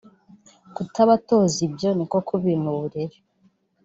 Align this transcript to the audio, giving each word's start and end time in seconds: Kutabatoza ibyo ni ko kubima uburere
Kutabatoza 0.75 1.57
ibyo 1.67 1.89
ni 1.97 2.05
ko 2.11 2.17
kubima 2.27 2.65
uburere 2.75 3.17